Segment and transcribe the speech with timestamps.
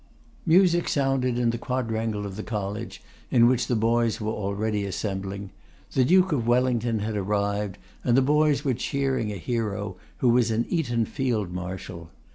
[0.47, 4.89] Music sounded in the quadrangle of the College, in which the boys were already quickly
[4.89, 5.51] assembling.
[5.91, 10.49] The Duke of Wellington had arrived, and the boys were cheering a hero, who was
[10.49, 12.09] an Eton field marshal.